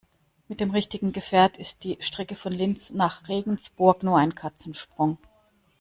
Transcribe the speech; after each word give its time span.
Mit 0.47 0.61
dem 0.61 0.71
richtigen 0.71 1.11
Gefährt 1.11 1.57
ist 1.57 1.83
die 1.83 1.97
Strecke 1.99 2.35
von 2.35 2.51
Linz 2.51 2.89
nach 2.89 3.27
Regensburg 3.27 4.01
nur 4.01 4.17
ein 4.17 4.33
Katzensprung. 4.33 5.19